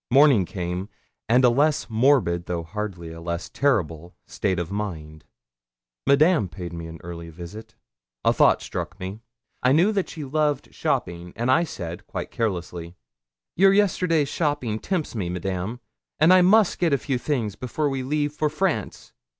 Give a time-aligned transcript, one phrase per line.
[0.09, 0.89] Morning came,
[1.29, 5.23] and a less morbid, though hardly a less terrible state of mind.
[6.07, 7.75] Madame paid me an early visit.
[8.25, 9.21] A thought struck me.
[9.61, 12.95] I knew that she loved shopping, and I said, quite carelessly
[13.55, 15.79] 'Your yesterday's shopping tempts me, Madame,
[16.19, 19.13] and I must get a few things before we leave for France.